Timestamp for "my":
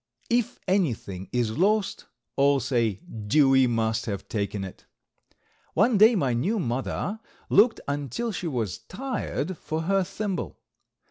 6.15-6.33